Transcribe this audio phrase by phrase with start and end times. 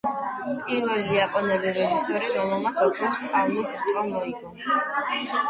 [0.69, 4.77] პირველი იაპონელი რეჟისორი, რომელმაც ოქროს პალმის რტო მოიგო.